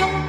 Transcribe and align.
Yung 0.00 0.21